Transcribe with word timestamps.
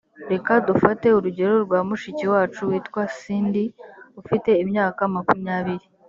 reka 0.31 0.53
dufate 0.67 1.07
urugero 1.17 1.53
rwa 1.65 1.79
mushiki 1.87 2.25
wacu 2.33 2.59
witwa 2.69 3.01
cindy 3.19 3.65
ufite 4.21 4.49
imyaka 4.63 5.01
makumyabiri 5.15 5.85